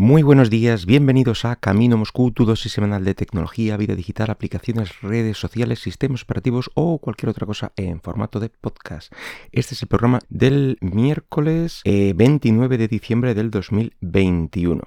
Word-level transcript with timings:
Muy 0.00 0.22
buenos 0.22 0.48
días, 0.48 0.86
bienvenidos 0.86 1.44
a 1.44 1.56
Camino 1.56 1.96
Moscú, 1.96 2.30
tu 2.30 2.44
dosis 2.44 2.70
semanal 2.70 3.04
de 3.04 3.16
tecnología, 3.16 3.76
vida 3.76 3.96
digital, 3.96 4.30
aplicaciones, 4.30 5.00
redes 5.00 5.38
sociales, 5.38 5.80
sistemas 5.80 6.22
operativos 6.22 6.70
o 6.74 6.98
cualquier 6.98 7.30
otra 7.30 7.46
cosa 7.48 7.72
en 7.74 8.00
formato 8.00 8.38
de 8.38 8.48
podcast. 8.48 9.12
Este 9.50 9.74
es 9.74 9.82
el 9.82 9.88
programa 9.88 10.20
del 10.28 10.78
miércoles 10.80 11.82
29 11.84 12.76
eh, 12.76 12.78
de 12.78 12.86
diciembre 12.86 13.34
del 13.34 13.50
2021. 13.50 14.84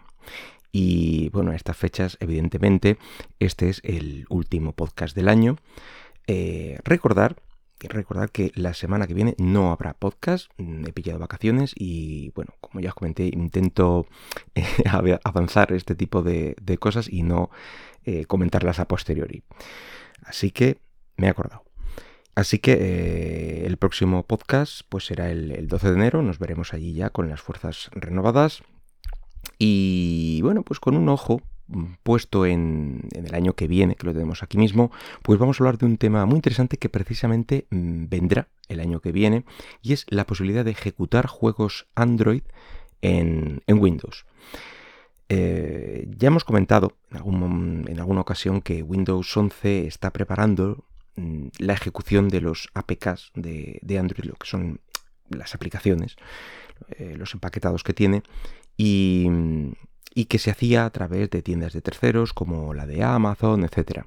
Y 0.72 1.28
bueno, 1.32 1.52
a 1.52 1.56
estas 1.58 1.76
fechas, 1.76 2.16
evidentemente, 2.22 2.98
este 3.40 3.68
es 3.68 3.82
el 3.84 4.26
último 4.30 4.72
podcast 4.72 5.14
del 5.14 5.28
año. 5.28 5.58
Eh, 6.28 6.80
recordar 6.86 7.36
recordar 7.88 8.32
que 8.32 8.52
la 8.56 8.74
semana 8.74 9.08
que 9.08 9.14
viene 9.14 9.36
no 9.38 9.72
habrá 9.72 9.94
podcast, 9.94 10.52
mm, 10.58 10.86
he 10.88 10.94
pillado 10.94 11.20
vacaciones 11.20 11.74
y 11.76 12.30
bueno, 12.36 12.54
como 12.62 12.80
ya 12.80 12.90
os 12.90 12.96
comenté, 12.96 13.26
intento 13.26 14.08
eh, 14.56 14.66
avanzar 15.24 15.74
este 15.74 15.96
tipo 15.96 16.22
de, 16.22 16.56
cosas 16.80 17.08
y 17.12 17.24
no 17.24 17.50
eh, 18.06 18.26
comentarlas 18.26 18.80
a 18.80 18.88
posteriori. 18.88 19.44
Así 20.24 20.52
que 20.52 20.78
me 21.18 21.28
he 21.28 21.30
acordado. 21.30 21.64
Así 22.34 22.60
que 22.60 22.74
eh, 22.74 23.66
el 23.66 23.78
próximo 23.78 24.24
podcast 24.24 24.82
pues 24.88 25.06
será 25.06 25.30
el, 25.30 25.52
el 25.52 25.68
12 25.68 25.90
de 25.90 25.94
enero, 25.96 26.22
nos 26.22 26.40
veremos 26.40 26.74
allí 26.74 26.94
ya 26.94 27.10
con 27.10 27.30
las 27.30 27.42
fuerzas 27.42 27.90
renovadas 27.94 28.64
y 29.58 30.40
bueno, 30.42 30.64
pues 30.64 30.80
con 30.80 30.96
un 30.96 31.10
ojo 31.10 31.42
puesto 32.04 32.46
en, 32.46 33.10
el 33.14 33.34
año 33.34 33.54
que 33.54 33.68
viene, 33.68 33.96
que 33.96 34.06
lo 34.06 34.14
tenemos 34.14 34.44
aquí 34.44 34.58
mismo, 34.58 34.92
pues 35.22 35.40
vamos 35.40 35.60
a 35.60 35.64
hablar 35.64 35.78
de 35.78 35.86
un 35.86 35.98
tema 35.98 36.26
muy 36.26 36.36
interesante 36.36 36.78
que 36.78 36.90
precisamente 36.90 37.68
mm, 37.70 38.06
vendrá 38.10 38.48
el 38.68 38.80
año 38.80 39.00
que 39.00 39.12
viene 39.12 39.46
y 39.82 39.94
es 39.94 40.06
la 40.10 40.26
posibilidad 40.26 40.66
de 40.66 40.72
ejecutar 40.72 41.28
juegos 41.28 41.88
Android 41.96 42.44
en, 43.02 43.62
Windows. 43.68 44.26
Eh, 45.30 46.08
ya 46.18 46.28
hemos 46.28 46.44
comentado 46.44 46.98
en, 47.12 48.00
alguna 48.00 48.22
ocasión 48.22 48.62
que 48.62 48.84
Windows 48.84 49.36
11 49.36 49.88
está 49.88 50.12
preparando 50.12 50.86
mm, 51.16 51.48
la 51.60 51.74
ejecución 51.74 52.28
de 52.30 52.42
los 52.42 52.70
APKs 52.74 53.32
de, 53.36 53.98
Android, 53.98 54.26
lo 54.26 54.36
que 54.36 54.48
son 54.48 54.82
las 55.30 55.56
aplicaciones, 55.56 56.18
eh, 56.90 57.16
los 57.18 57.34
empaquetados 57.34 57.84
que 57.84 57.94
tiene, 57.94 58.24
y, 58.78 59.28
y 60.14 60.26
que 60.26 60.40
se 60.40 60.52
hacía 60.52 60.86
a 60.86 60.90
través 60.90 61.30
de 61.30 61.42
tiendas 61.42 61.74
de 61.74 61.82
terceros 61.82 62.34
como 62.34 62.74
la 62.74 62.86
de 62.86 63.04
Amazon, 63.04 63.64
etc. 63.64 64.06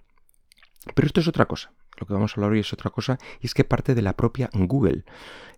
Pero 0.94 1.06
esto 1.06 1.20
es 1.20 1.28
otra 1.28 1.46
cosa. 1.46 1.72
Lo 1.98 2.06
que 2.06 2.12
vamos 2.12 2.33
a 2.33 2.34
hablar 2.36 2.52
hoy 2.52 2.61
es 2.61 2.72
otra 2.72 2.91
cosa 2.91 3.19
y 3.41 3.46
es 3.46 3.55
que 3.55 3.64
parte 3.64 3.94
de 3.94 4.02
la 4.02 4.16
propia 4.16 4.50
Google, 4.52 5.05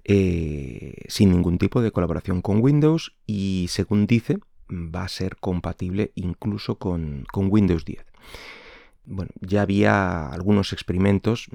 eh, 0.05 1.03
sin 1.09 1.31
ningún 1.31 1.59
tipo 1.59 1.81
de 1.81 1.91
colaboración 1.91 2.43
con 2.43 2.63
Windows 2.63 3.17
y 3.27 3.67
según 3.71 4.07
dice 4.07 4.39
va 4.71 5.05
a 5.05 5.09
ser 5.09 5.37
compatible 5.37 6.13
incluso 6.15 6.77
con, 6.77 7.25
con 7.33 7.49
Windows 7.51 7.85
10. 7.85 8.05
Bueno, 9.05 9.31
ya 9.41 9.63
había 9.63 10.29
algunos 10.29 10.73
experimentos 10.73 11.49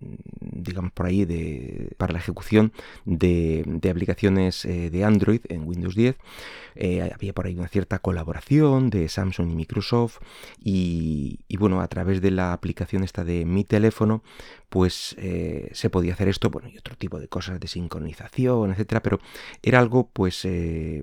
digamos 0.00 0.92
por 0.92 1.06
ahí, 1.06 1.24
de, 1.24 1.94
para 1.96 2.12
la 2.12 2.18
ejecución 2.18 2.72
de, 3.04 3.80
aplicaciones 3.90 4.64
eh, 4.64 4.90
de 4.90 5.04
Android 5.04 5.40
en 5.48 5.66
Windows 5.66 5.94
10. 5.94 6.16
Eh, 6.74 7.10
había 7.14 7.32
por 7.32 7.46
ahí 7.46 7.54
una 7.54 7.68
cierta 7.68 7.98
colaboración 7.98 8.90
de 8.90 9.08
Samsung 9.08 9.50
y 9.50 9.54
Microsoft 9.54 10.18
y, 10.58 11.38
bueno, 11.58 11.80
a 11.80 11.88
través 11.88 12.20
de 12.20 12.30
la 12.30 12.52
aplicación 12.52 13.04
esta 13.04 13.24
de 13.24 13.44
mi 13.44 13.64
teléfono, 13.64 14.22
pues 14.68 15.14
eh, 15.18 15.70
se 15.72 15.90
podía 15.90 16.12
hacer 16.12 16.28
esto, 16.28 16.50
bueno, 16.50 16.68
y 16.68 16.78
otro 16.78 16.96
tipo 16.96 17.20
de 17.20 17.28
cosas 17.28 17.60
de 17.60 17.68
sincronización, 17.68 18.72
etcétera, 18.72 19.02
pero 19.02 19.20
era 19.62 19.78
algo 19.78 20.10
pues, 20.12 20.46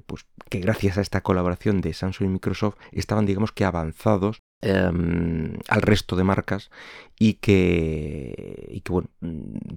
pues 0.05 0.25
que 0.49 0.59
gracias 0.59 0.97
a 0.97 1.01
esta 1.01 1.21
colaboración 1.21 1.81
de 1.81 1.93
Samsung 1.93 2.27
y 2.27 2.33
Microsoft 2.33 2.75
estaban, 2.91 3.25
digamos 3.25 3.51
que 3.51 3.65
avanzados 3.65 4.41
Em, 4.65 5.59
al 5.67 5.81
resto 5.81 6.15
de 6.15 6.23
marcas 6.23 6.71
y 7.19 7.33
que, 7.33 8.69
y 8.71 8.79
que 8.79 8.93
bueno, 8.93 9.09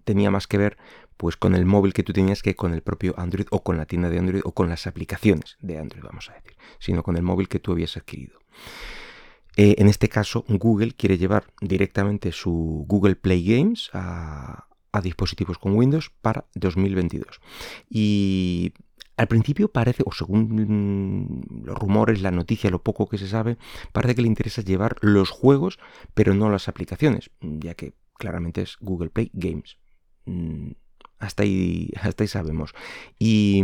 tenía 0.05 0.31
más 0.31 0.47
que 0.47 0.59
ver 0.59 0.77
pues 1.17 1.37
con 1.37 1.57
el 1.57 1.67
móvil 1.67 1.93
que 1.93 2.05
tú 2.05 2.13
tenías 2.13 2.41
que 2.41 2.55
con 2.55 2.73
el 2.73 2.83
propio 2.83 3.13
Android 3.19 3.49
o 3.51 3.65
con 3.65 3.79
la 3.79 3.87
tienda 3.87 4.11
de 4.11 4.21
Android 4.21 4.43
o 4.45 4.53
con 4.53 4.69
las 4.69 4.87
aplicaciones 4.87 5.57
de 5.59 5.79
Android, 5.79 6.05
vamos 6.05 6.31
a 6.31 6.35
decir, 6.35 6.57
sino 6.79 7.03
con 7.03 7.17
el 7.17 7.25
móvil 7.25 7.49
que 7.49 7.59
tú 7.59 7.73
habías 7.73 7.97
adquirido. 7.97 8.39
Eh, 9.57 9.77
en 9.79 9.89
este 9.89 10.09
caso, 10.09 10.45
Google 10.49 10.93
quiere 10.93 11.19
llevar 11.19 11.47
directamente 11.61 12.33
su 12.33 12.85
Google 12.87 13.17
Play 13.17 13.45
Games 13.45 13.91
a, 13.93 14.67
a 14.93 15.01
dispositivos 15.01 15.59
con 15.59 15.75
Windows 15.75 16.11
para 16.21 16.47
2022. 16.55 17.41
Y 17.89 18.73
al 19.17 19.29
principio 19.29 19.69
parece, 19.69 20.03
o 20.05 20.13
según 20.13 21.43
los 21.65 21.79
rumores, 21.79 22.21
la 22.21 22.31
noticia, 22.31 22.71
lo 22.71 22.83
poco 22.83 23.09
que 23.09 23.19
se 23.19 23.29
sabe, 23.29 23.57
parece 23.93 24.15
que 24.15 24.23
le 24.23 24.29
interesa 24.29 24.63
llevar 24.63 24.97
los 25.01 25.31
juegos, 25.31 25.79
pero 26.15 26.35
no 26.35 26.51
las 26.51 26.69
aplicaciones, 26.69 27.31
ya 27.41 27.75
que 27.75 27.95
claramente 28.15 28.63
es 28.63 28.77
Google 28.81 29.11
Play 29.11 29.31
Games. 29.33 29.79
Mm, 30.27 30.73
hasta 31.19 31.45
ahí, 31.45 31.91
hasta 32.01 32.25
ahí 32.25 32.29
sabemos. 32.29 32.75
Y, 33.19 33.63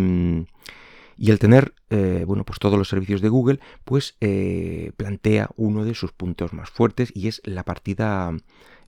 y 1.23 1.31
el 1.31 1.39
tener, 1.39 1.73
eh, 1.89 2.25
bueno, 2.27 2.45
pues 2.45 2.59
todos 2.59 2.77
los 2.77 2.89
servicios 2.89 3.21
de 3.21 3.29
Google, 3.29 3.61
pues 3.85 4.17
eh, 4.21 4.91
plantea 4.97 5.51
uno 5.55 5.85
de 5.85 5.95
sus 5.95 6.11
puntos 6.11 6.53
más 6.53 6.69
fuertes 6.69 7.13
y 7.15 7.29
es 7.29 7.41
la 7.45 7.63
partida 7.63 8.37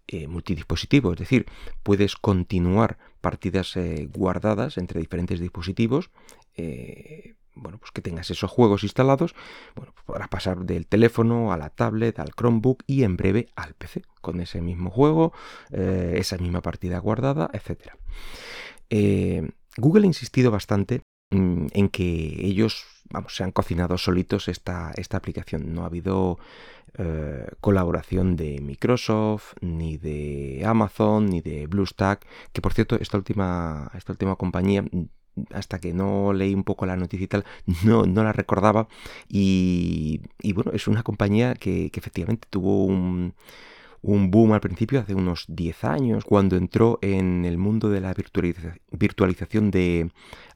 eh, 0.09 0.27
multidispositivo, 0.27 1.13
es 1.13 1.19
decir, 1.21 1.47
puedes 1.85 2.17
continuar 2.17 2.99
partidas 3.21 3.77
eh, 3.77 4.09
guardadas 4.13 4.79
entre 4.79 4.99
diferentes 4.99 5.39
dispositivos, 5.39 6.11
bueno, 7.55 7.79
pues 7.79 7.93
que 7.93 8.03
tengas 8.03 8.29
esos 8.33 8.51
juegos 8.51 8.83
instalados, 8.83 9.37
bueno, 9.77 9.93
pues 9.93 10.05
podrás 10.05 10.29
pasar 10.29 10.65
del 10.65 10.89
teléfono 10.89 11.53
a 11.53 11.57
la 11.57 11.71
tablet, 11.71 12.19
al 12.19 12.35
Chromebook 12.35 12.83
y 12.89 13.05
en 13.05 13.17
breve 13.17 13.47
al 13.55 13.75
PC, 13.75 14.03
con 14.21 14.41
ese 14.41 14.61
mismo 14.61 14.91
juego, 14.91 15.33
esa 15.71 16.37
misma 16.39 16.63
partida 16.63 16.99
guardada, 16.99 17.49
etc. 17.53 17.93
Google 19.77 20.03
ha 20.03 20.07
insistido 20.07 20.51
bastante 20.51 21.04
en 21.35 21.89
que 21.89 22.37
ellos, 22.47 22.85
vamos, 23.11 23.35
se 23.37 23.45
han 23.45 23.53
cocinado 23.53 23.99
solitos 23.99 24.49
esta, 24.49 24.93
esta 24.97 25.17
aplicación. 25.17 25.75
No 25.75 25.83
ha 25.83 25.87
habido 25.87 26.39
eh, 26.97 27.47
colaboración 27.61 28.37
de 28.37 28.61
Microsoft, 28.61 29.55
ni 29.61 29.97
de 29.97 30.63
Amazon, 30.65 31.27
ni 31.27 31.41
de 31.41 31.67
BlueStack, 31.67 32.25
que 32.53 32.63
por 32.63 32.73
cierto, 32.73 32.95
esta 33.01 33.17
última, 33.17 33.91
esta 33.95 34.13
última 34.13 34.37
compañía 34.37 34.83
mm, 34.83 35.07
hasta 35.53 35.81
que 35.81 35.93
no 35.93 36.33
leí 36.33 36.55
un 36.55 36.63
poco 36.63 36.87
la 36.87 36.95
noticia 36.97 37.25
y 37.25 37.29
tal, 37.29 37.45
no, 37.85 38.05
no 38.07 38.23
la 38.23 38.33
recordaba. 38.33 38.87
Y, 39.29 40.21
bueno, 40.55 40.71
es 40.73 40.87
una 40.87 41.03
compañía 41.03 41.55
que, 41.55 41.91
efectivamente 41.93 42.47
tuvo 42.49 42.85
un, 42.85 43.35
boom 44.05 44.53
al 44.53 44.61
principio, 44.61 45.01
hace 45.01 45.15
unos 45.15 45.47
10 45.49 45.85
años, 45.85 46.25
cuando 46.25 46.57
entró 46.57 46.99
en 47.03 47.45
el 47.45 47.59
mundo 47.59 47.89
de 47.89 48.01
la 48.01 48.15
virtualización 48.91 49.71
de 49.71 50.11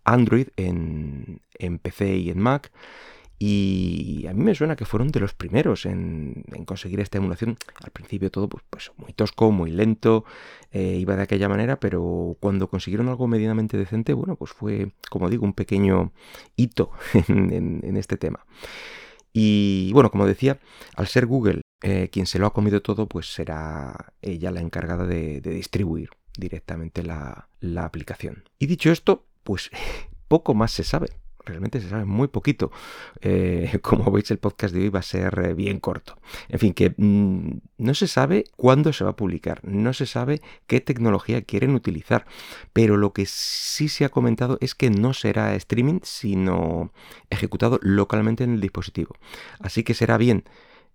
Android 0.04 0.48
en, 0.56 1.41
en 1.58 1.78
PC 1.78 2.16
y 2.16 2.31
en 2.31 2.38
Mac. 2.38 2.70
Y 3.41 4.26
a 4.26 4.34
mí 4.34 4.42
me 4.42 4.54
suena 4.54 4.75
que 4.75 4.84
fueron 4.84 5.08
de 5.08 5.20
los 5.20 5.32
primeros 5.32 5.87
en, 5.87 6.44
conseguir 6.66 6.98
esta 6.98 7.19
emulación. 7.19 7.56
Al 7.84 7.92
principio 7.92 8.31
todo 8.31 8.48
pues, 8.48 8.64
pues 8.69 8.91
muy 8.97 9.12
tosco, 9.12 9.53
muy 9.53 9.70
lento, 9.70 10.25
eh, 10.72 10.98
iba 11.00 11.14
de 11.14 11.22
aquella 11.22 11.48
manera, 11.48 11.78
pero 11.78 12.37
cuando 12.41 12.69
consiguieron 12.69 13.08
algo 13.08 13.28
medianamente 13.28 13.76
decente, 13.76 14.12
bueno, 14.12 14.34
pues 14.34 14.50
fue, 14.50 14.92
como 15.08 15.31
digo, 15.31 15.44
un 15.44 15.53
pequeño 15.53 16.12
hito 16.56 16.91
en, 17.28 17.97
este 17.97 18.16
tema. 18.16 18.44
Y 19.32 19.92
bueno, 19.92 20.10
como 20.10 20.26
decía, 20.26 20.58
al 20.97 21.06
ser 21.06 21.26
Google 21.26 21.60
eh, 21.82 22.08
quien 22.10 22.26
se 22.26 22.38
lo 22.38 22.46
ha 22.46 22.52
comido 22.52 22.82
todo, 22.82 23.06
pues 23.08 23.32
será 23.32 24.12
ella 24.20 24.50
la 24.50 24.60
encargada 24.60 25.06
de, 25.06 25.40
distribuir 25.40 26.10
directamente 26.36 27.02
la, 27.02 27.48
aplicación. 27.76 28.44
Y 28.58 28.66
dicho 28.66 28.90
esto, 28.90 29.26
pues 29.44 29.70
poco 30.28 30.54
más 30.54 30.72
se 30.72 30.84
sabe 30.84 31.08
realmente 31.48 31.80
se 31.80 31.88
sabe 31.88 32.04
muy 32.04 32.28
poquito. 32.28 32.70
Eh, 33.20 33.78
como 33.82 34.10
veis, 34.12 34.30
el 34.30 34.38
podcast 34.38 34.74
de 34.74 34.82
hoy 34.82 34.88
va 34.90 35.00
a 35.00 35.02
ser 35.02 35.38
eh, 35.44 35.54
bien 35.54 35.80
corto. 35.80 36.19
En 36.48 36.58
fin, 36.58 36.75
que 36.75 36.94
mm, 36.96 37.58
no 37.78 37.94
se 37.94 38.06
sabe 38.06 38.44
cuándo 38.56 38.92
se 38.92 39.04
va 39.04 39.10
a 39.10 39.16
publicar, 39.16 39.60
no 39.64 39.92
se 39.92 40.06
sabe 40.06 40.40
qué 40.66 40.81
tecnología 40.81 41.42
quieren 41.42 41.74
utilizar, 41.74 42.26
pero 42.72 42.96
lo 42.96 43.12
que 43.12 43.24
sí 43.26 43.88
se 43.88 44.04
ha 44.04 44.10
comentado 44.10 44.58
es 44.60 44.74
que 44.74 44.90
no 44.90 45.14
será 45.14 45.54
streaming, 45.54 46.00
sino 46.02 46.92
ejecutado 47.31 47.78
localmente 47.82 48.44
en 48.44 48.54
el 48.54 48.60
dispositivo. 48.60 49.16
Así 49.58 49.82
que 49.82 49.94
será 49.94 50.19
bien 50.19 50.44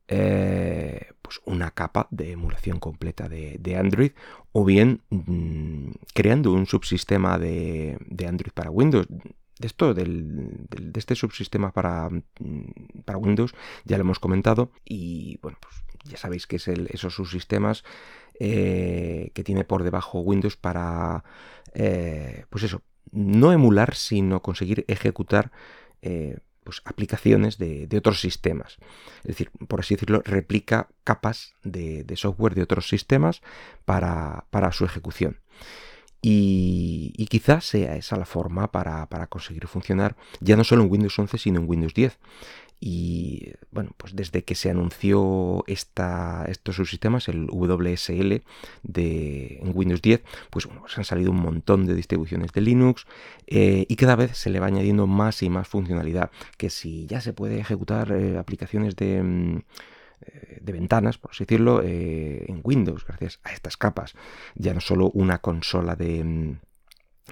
eh, 0.07 1.11
pues 1.21 1.39
una 1.45 1.71
capa 1.71 2.07
de 2.11 2.31
emulación 2.31 2.79
completa 2.79 3.29
de, 3.29 3.75
Android 3.77 4.11
o 4.51 4.65
bien 4.65 5.01
mm, 5.09 5.91
creando 6.13 6.51
un 6.51 6.65
subsistema 6.65 7.39
de, 7.39 7.97
de, 8.05 8.27
Android 8.27 8.51
para 8.53 8.69
Windows 8.69 9.07
de 9.59 9.67
esto, 9.67 9.93
del, 9.93 10.67
de 10.69 10.99
este 10.99 11.15
subsistema 11.15 11.71
para, 11.71 12.09
mm, 12.09 13.01
para, 13.05 13.17
Windows, 13.17 13.53
ya 13.85 13.97
lo 13.97 14.01
hemos 14.01 14.19
comentado. 14.19 14.71
Y 14.83 15.39
bueno, 15.41 15.57
pues 15.61 15.75
ya 16.03 16.17
sabéis 16.17 16.47
que 16.47 16.57
es 16.57 16.67
esos 16.67 17.15
subsistemas 17.15 17.83
eh, 18.39 19.31
que 19.33 19.43
tiene 19.43 19.63
por 19.63 19.83
debajo 19.83 20.19
Windows 20.19 20.57
para, 20.57 21.23
eh, 21.73 22.45
pues 22.49 22.63
eso, 22.63 22.81
no 23.11 23.51
emular, 23.51 23.95
sino 23.95 24.41
conseguir 24.41 24.85
ejecutar 24.87 25.51
pues, 26.63 26.81
aplicaciones 26.85 27.57
de, 27.57 27.87
otros 27.97 28.19
sistemas. 28.19 28.77
Es 29.21 29.27
decir, 29.27 29.51
por 29.67 29.79
así 29.79 29.95
decirlo, 29.95 30.21
replica 30.25 30.89
capas 31.03 31.55
de, 31.63 32.05
software 32.15 32.55
de 32.55 32.63
otros 32.63 32.87
sistemas 32.87 33.41
para, 33.85 34.45
su 34.71 34.85
ejecución. 34.85 35.39
Y, 36.21 37.27
quizás 37.29 37.65
sea 37.65 37.95
esa 37.95 38.17
la 38.17 38.25
forma 38.25 38.71
para, 38.71 39.07
para, 39.07 39.27
conseguir 39.27 39.67
funcionar 39.67 40.15
ya 40.39 40.55
no 40.55 40.63
solo 40.63 40.83
en 40.83 40.91
Windows 40.91 41.17
11, 41.17 41.37
sino 41.37 41.59
en 41.59 41.69
Windows 41.69 41.93
10. 41.93 42.17
Y 42.85 43.53
bueno, 43.71 43.91
pues 43.95 44.13
desde 44.13 44.43
que 44.43 44.55
se 44.55 44.69
anunció 44.69 45.63
esta, 45.67 46.43
estos 46.49 46.75
subsistemas, 46.75 47.29
el 47.29 47.47
WSL 47.49 48.43
de, 48.83 49.59
en 49.61 49.71
Windows 49.73 50.01
10, 50.01 50.21
pues 50.49 50.65
bueno, 50.65 50.81
pues 50.81 50.97
han 50.97 51.05
salido 51.05 51.31
un 51.31 51.39
montón 51.39 51.85
de 51.85 51.95
distribuciones 51.95 52.51
de 52.51 52.59
Linux 52.59 53.07
eh, 53.47 53.85
y 53.87 53.95
cada 53.95 54.17
vez 54.17 54.37
se 54.37 54.49
le 54.49 54.59
va 54.59 54.65
añadiendo 54.65 55.07
más 55.07 55.43
y 55.43 55.49
más 55.49 55.69
funcionalidad. 55.69 56.29
Que 56.57 56.69
si 56.69 57.05
ya 57.05 57.21
se 57.21 57.31
puede 57.31 57.57
ejecutar 57.57 58.11
eh, 58.11 58.37
aplicaciones 58.37 58.97
de 58.97 59.23
mm, 59.23 59.61
eh, 60.25 60.59
de 60.59 60.73
ventanas, 60.73 61.17
por 61.17 61.31
así 61.31 61.45
decirlo, 61.45 61.81
en 61.83 62.59
Windows, 62.65 63.05
gracias 63.07 63.39
a 63.43 63.53
estas 63.53 63.77
capas. 63.77 64.13
Ya 64.55 64.73
no 64.73 64.81
solo 64.81 65.09
una 65.11 65.37
consola 65.37 65.95
de, 65.95 66.21
mm, 66.21 66.57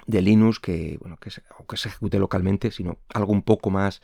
de 0.06 0.22
Linux 0.22 0.58
que, 0.58 0.98
bueno, 1.00 1.16
que, 1.18 1.30
se, 1.30 1.42
se 1.74 1.88
ejecute 1.88 2.18
localmente, 2.18 2.70
sino 2.70 2.98
algo 3.12 3.32
un 3.32 3.42
poco 3.42 3.70
más 3.70 4.00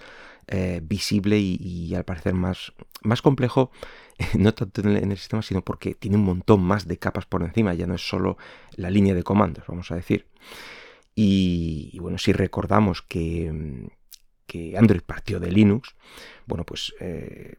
eh, 0.47 0.81
visible 0.83 1.39
y, 1.39 1.95
al 1.95 2.05
parecer 2.05 2.35
más, 2.35 2.73
más 3.03 3.23
complejo, 3.23 3.71
no 4.39 4.55
tanto 4.55 4.81
en 4.81 5.11
el, 5.11 5.19
sistema, 5.19 5.43
sino 5.43 5.63
porque 5.63 5.95
tiene 5.95 6.17
un 6.17 6.25
montón 6.25 6.63
más 6.63 6.87
de 6.87 6.99
capas 6.99 7.27
por 7.27 7.43
encima, 7.43 7.75
ya 7.75 7.87
no 7.87 7.95
es 7.95 8.07
solo 8.07 8.39
la 8.77 8.91
línea 8.91 9.15
de 9.15 9.23
comandos, 9.23 9.65
vamos 9.67 9.91
a 9.91 9.97
decir. 9.97 10.27
Y, 11.15 11.99
bueno, 12.01 12.17
si 12.17 12.33
recordamos 12.33 13.03
que, 13.03 13.91
que, 14.47 14.79
Android 14.79 15.03
partió 15.03 15.41
de 15.41 15.53
Linux, 15.53 15.95
bueno, 16.47 16.65
pues... 16.65 16.95
Eh, 17.01 17.57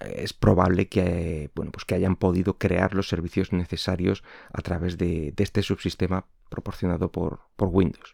es 0.00 0.32
probable 0.32 0.88
que, 0.88 1.50
bueno, 1.54 1.70
pues 1.70 1.84
que 1.84 1.94
hayan 1.94 2.16
podido 2.16 2.58
crear 2.58 2.94
los 2.94 3.08
servicios 3.08 3.52
necesarios 3.52 4.24
a 4.52 4.62
través 4.62 4.98
de, 4.98 5.32
este 5.36 5.62
subsistema 5.62 6.26
proporcionado 6.48 7.10
por, 7.10 7.40
Windows. 7.58 8.12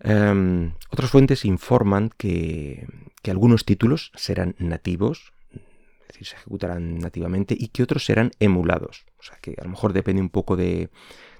Em, 0.00 0.72
otras 0.90 1.10
fuentes 1.10 1.44
informan 1.44 2.10
que, 2.16 2.86
algunos 3.28 3.64
títulos 3.64 4.10
serán 4.16 4.56
nativos, 4.58 5.32
es 5.52 6.08
decir, 6.08 6.26
se 6.26 6.36
ejecutarán 6.36 6.98
nativamente, 6.98 7.56
y 7.58 7.68
que 7.68 7.82
otros 7.82 8.04
serán 8.04 8.32
emulados. 8.40 9.06
O 9.18 9.22
sea 9.22 9.38
que 9.40 9.54
a 9.58 9.64
lo 9.64 9.70
mejor 9.70 9.92
depende 9.92 10.20
un 10.20 10.30
poco 10.30 10.56
de, 10.56 10.90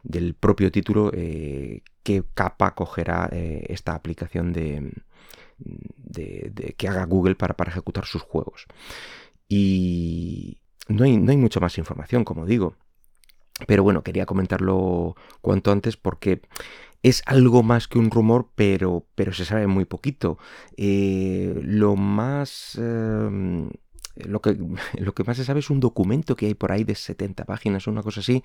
del 0.05 0.35
propio 0.35 0.71
título 0.71 1.11
eh, 1.13 1.83
qué 2.03 2.25
capa 2.35 2.75
cogerá 2.75 3.29
eh, 3.33 3.67
esta 3.69 3.95
aplicación 3.95 4.53
de, 4.53 4.93
que 6.77 6.89
haga 6.89 7.05
Google 7.05 7.35
para, 7.35 7.55
ejecutar 7.67 8.05
sus 8.07 8.23
juegos. 8.23 8.67
Y 9.49 10.59
no 10.89 11.05
hay, 11.05 11.17
no 11.17 11.31
hay 11.31 11.37
mucha 11.37 11.61
más 11.61 11.77
información, 11.79 12.25
como 12.25 12.47
digo. 12.47 12.75
Pero 13.67 13.83
bueno, 13.83 14.03
quería 14.03 14.27
comentarlo 14.27 15.17
cuanto 15.41 15.71
antes 15.73 15.97
porque 15.97 16.41
es 17.03 17.23
algo 17.27 17.63
más 17.63 17.89
que 17.89 17.99
un 17.99 18.11
rumor, 18.11 18.51
pero, 18.55 19.07
pero 19.15 19.33
se 19.33 19.45
sabe 19.45 19.67
muy 19.67 19.85
poquito. 19.85 20.39
Eh, 20.77 21.59
lo 21.63 21.97
más... 21.97 22.77
Em, 22.79 23.71
lo 24.17 24.41
que, 24.41 24.57
lo 24.99 25.15
que 25.15 25.25
más 25.25 25.37
se 25.37 25.45
sabe 25.45 25.61
es 25.61 25.71
un 25.71 25.81
documento 25.81 26.37
que 26.37 26.47
hay 26.47 26.55
por 26.55 26.73
ahí 26.73 26.85
de 26.85 26.95
70 26.95 27.45
páginas 27.45 27.87
una 27.87 28.03
cosa 28.03 28.21
así, 28.21 28.43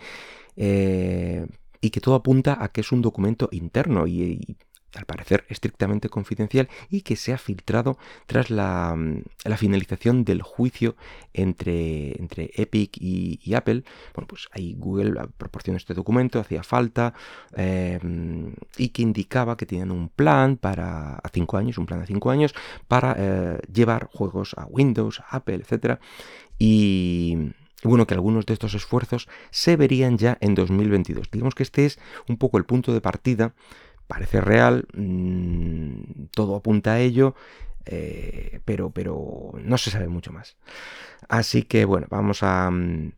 eh, 0.55 1.47
y 1.85 1.91
que 1.91 2.01
todo 2.01 2.15
apunta 2.15 2.57
a 2.59 2.69
que 2.69 2.81
es 2.81 2.91
un 2.91 3.03
documento 3.03 3.47
interno 3.51 4.07
y, 4.07 4.57
al 4.95 5.05
parecer 5.05 5.45
estrictamente 5.49 6.09
confidencial 6.09 6.67
y 6.89 7.01
que 7.01 7.15
se 7.15 7.33
ha 7.33 7.37
filtrado 7.37 7.97
tras 8.25 8.49
la, 8.49 8.95
mm, 8.95 9.23
finalización 9.57 10.23
del 10.23 10.41
juicio 10.41 10.95
entre, 11.33 12.19
entre 12.19 12.49
Epic 12.55 12.97
y, 12.99 13.53
Apple. 13.53 13.83
Bueno, 14.15 14.27
pues 14.27 14.47
ahí 14.51 14.73
Google 14.77 15.13
proporcionó 15.37 15.77
este 15.77 15.93
documento, 15.93 16.39
hacía 16.39 16.63
falta, 16.63 17.13
em, 17.53 18.53
y 18.77 18.89
que 18.89 19.01
indicaba 19.01 19.57
que 19.57 19.65
tenían 19.65 19.91
un 19.91 20.09
plan 20.09 20.57
para 20.57 21.15
a 21.17 21.29
cinco 21.29 21.57
años, 21.57 21.77
un 21.77 21.85
plan 21.85 21.99
de 21.99 22.07
cinco 22.07 22.31
años, 22.31 22.55
para 22.87 23.15
eh, 23.17 23.59
llevar 23.71 24.09
juegos 24.11 24.55
a 24.57 24.65
Windows, 24.65 25.19
a 25.19 25.37
Apple, 25.37 25.63
etc. 25.67 25.99
Y 26.57 27.53
bueno, 27.89 28.07
que 28.07 28.13
algunos 28.13 28.45
de 28.45 28.53
estos 28.53 28.73
esfuerzos 28.73 29.27
se 29.51 29.75
verían 29.75 30.17
ya 30.17 30.37
en 30.41 30.55
2022. 30.55 31.29
Digamos 31.31 31.55
que 31.55 31.63
este 31.63 31.85
es 31.85 31.99
un 32.27 32.37
poco 32.37 32.57
el 32.57 32.65
punto 32.65 32.93
de 32.93 33.01
partida 33.01 33.53
parece 34.07 34.41
real, 34.41 34.87
mm, 34.93 36.27
todo 36.31 36.55
apunta 36.55 36.93
a 36.93 36.99
ello, 36.99 37.35
eh, 37.85 38.59
pero, 38.65 38.91
pero 38.91 39.53
no 39.61 39.77
se 39.77 39.91
sabe 39.91 40.07
mucho 40.07 40.31
más. 40.31 40.57
Así 41.29 41.63
que 41.63 41.85
bueno, 41.85 42.07
vamos 42.09 42.43
a, 42.43 42.69
mm, 42.69 43.11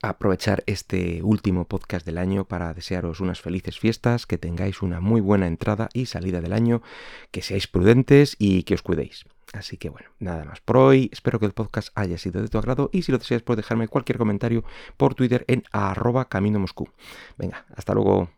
aprovechar 0.00 0.62
este 0.66 1.22
último 1.22 1.66
podcast 1.66 2.06
del 2.06 2.18
año 2.18 2.44
para 2.44 2.72
desearos 2.74 3.20
unas 3.20 3.40
felices 3.40 3.78
fiestas, 3.78 4.26
que 4.26 4.38
tengáis 4.38 4.82
una 4.82 5.00
muy 5.00 5.20
buena 5.20 5.46
entrada 5.46 5.88
y 5.92 6.06
salida 6.06 6.40
del 6.40 6.52
año, 6.52 6.82
que 7.30 7.42
seáis 7.42 7.66
prudentes 7.66 8.36
y 8.38 8.62
que 8.62 8.74
os 8.74 8.82
cuidéis. 8.82 9.24
Así 9.52 9.76
que 9.76 9.90
bueno, 9.90 10.08
nada 10.18 10.44
más 10.44 10.60
por 10.60 10.78
hoy. 10.78 11.10
Espero 11.12 11.38
que 11.38 11.46
el 11.46 11.52
podcast 11.52 11.90
haya 11.94 12.16
sido 12.18 12.40
de 12.40 12.48
tu 12.48 12.58
agrado 12.58 12.88
y 12.92 13.02
si 13.02 13.12
lo 13.12 13.18
deseas 13.18 13.42
puedes 13.42 13.64
dejarme 13.64 13.86
cualquier 13.88 14.18
comentario 14.18 14.64
por 14.96 15.14
Twitter 15.14 15.44
en 15.46 15.64
arroba 15.72 16.28
camino 16.28 16.58
Moscú. 16.58 16.88
Venga, 17.36 17.64
hasta 17.76 17.94
luego. 17.94 18.28